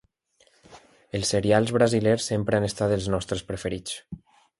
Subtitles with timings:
[1.19, 4.01] Els serials brasilers sempre han estat els nostres preferits.